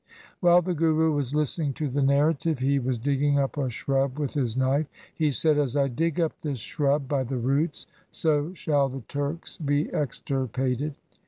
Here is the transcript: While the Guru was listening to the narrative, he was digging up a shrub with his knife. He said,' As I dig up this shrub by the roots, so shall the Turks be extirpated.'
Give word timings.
While 0.39 0.63
the 0.63 0.73
Guru 0.73 1.13
was 1.13 1.35
listening 1.35 1.73
to 1.73 1.87
the 1.87 2.01
narrative, 2.01 2.57
he 2.57 2.79
was 2.79 2.97
digging 2.97 3.37
up 3.37 3.55
a 3.55 3.69
shrub 3.69 4.17
with 4.17 4.33
his 4.33 4.57
knife. 4.57 4.87
He 5.13 5.29
said,' 5.29 5.59
As 5.59 5.75
I 5.77 5.89
dig 5.89 6.19
up 6.19 6.31
this 6.41 6.57
shrub 6.57 7.07
by 7.07 7.23
the 7.23 7.37
roots, 7.37 7.85
so 8.09 8.51
shall 8.55 8.89
the 8.89 9.01
Turks 9.01 9.59
be 9.59 9.93
extirpated.' 9.93 10.95